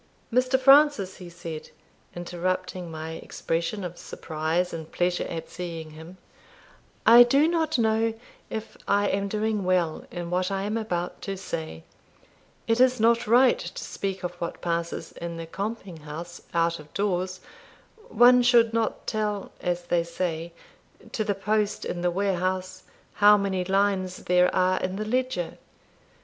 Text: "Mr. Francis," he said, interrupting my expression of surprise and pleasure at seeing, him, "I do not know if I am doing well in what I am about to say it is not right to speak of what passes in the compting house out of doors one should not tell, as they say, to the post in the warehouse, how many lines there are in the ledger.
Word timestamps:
"Mr. 0.33 0.59
Francis," 0.59 1.17
he 1.17 1.29
said, 1.29 1.69
interrupting 2.15 2.89
my 2.89 3.11
expression 3.11 3.83
of 3.83 3.99
surprise 3.99 4.73
and 4.73 4.91
pleasure 4.91 5.25
at 5.29 5.47
seeing, 5.47 5.91
him, 5.91 6.17
"I 7.05 7.21
do 7.21 7.47
not 7.47 7.77
know 7.77 8.15
if 8.49 8.75
I 8.87 9.09
am 9.09 9.27
doing 9.27 9.63
well 9.63 10.07
in 10.09 10.31
what 10.31 10.49
I 10.49 10.63
am 10.63 10.75
about 10.75 11.21
to 11.21 11.37
say 11.37 11.83
it 12.65 12.79
is 12.81 12.99
not 12.99 13.27
right 13.27 13.59
to 13.59 13.83
speak 13.83 14.23
of 14.23 14.33
what 14.41 14.59
passes 14.59 15.11
in 15.11 15.37
the 15.37 15.45
compting 15.45 15.97
house 15.97 16.41
out 16.51 16.79
of 16.79 16.91
doors 16.95 17.39
one 18.09 18.41
should 18.41 18.73
not 18.73 19.05
tell, 19.05 19.51
as 19.61 19.83
they 19.83 20.03
say, 20.03 20.51
to 21.11 21.23
the 21.23 21.35
post 21.35 21.85
in 21.85 22.01
the 22.01 22.09
warehouse, 22.09 22.85
how 23.13 23.37
many 23.37 23.63
lines 23.63 24.23
there 24.23 24.49
are 24.55 24.79
in 24.79 24.95
the 24.95 25.05
ledger. 25.05 25.59